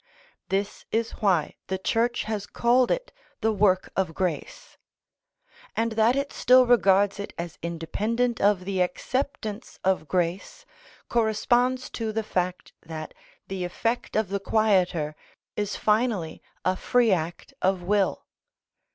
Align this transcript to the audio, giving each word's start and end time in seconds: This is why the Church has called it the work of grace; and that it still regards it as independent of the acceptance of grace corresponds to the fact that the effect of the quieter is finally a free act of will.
This 0.49 0.83
is 0.91 1.11
why 1.19 1.57
the 1.67 1.77
Church 1.77 2.23
has 2.23 2.47
called 2.47 2.89
it 2.89 3.11
the 3.41 3.51
work 3.51 3.91
of 3.95 4.15
grace; 4.15 4.75
and 5.77 5.91
that 5.91 6.15
it 6.15 6.33
still 6.33 6.65
regards 6.65 7.19
it 7.19 7.33
as 7.37 7.59
independent 7.61 8.41
of 8.41 8.65
the 8.65 8.81
acceptance 8.81 9.77
of 9.83 10.07
grace 10.07 10.65
corresponds 11.07 11.87
to 11.91 12.11
the 12.11 12.23
fact 12.23 12.73
that 12.83 13.13
the 13.47 13.63
effect 13.63 14.15
of 14.15 14.29
the 14.29 14.39
quieter 14.39 15.15
is 15.55 15.75
finally 15.75 16.41
a 16.65 16.75
free 16.75 17.11
act 17.11 17.53
of 17.61 17.83
will. 17.83 18.25